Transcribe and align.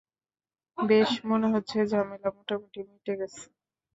বেশ, 0.77 1.11
মনে 1.29 1.47
হচ্ছে 1.53 1.77
ঝামেলা 1.91 2.29
মোটামুটি 2.37 2.79
মিটে 2.89 3.13
গেছে। 3.19 3.43